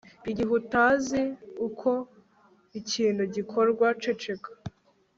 [0.29, 1.21] igihe utazi
[1.67, 1.91] uko
[2.79, 4.49] ikintu gikorwa, ceceka